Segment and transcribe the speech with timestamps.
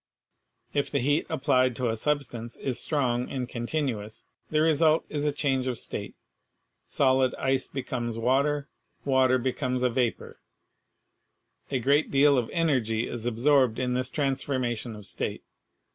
[0.73, 5.27] If the heat applied to a substance is strong and continuous, the result is a
[5.27, 6.15] HEAT 55 change of state;
[6.87, 8.67] solid ice becomes water,
[9.05, 10.39] water becomes a vapor,
[11.69, 15.43] A great deal of energy is absorbed in this trans formation of state.